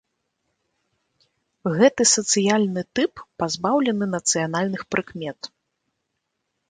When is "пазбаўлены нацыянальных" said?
3.43-4.81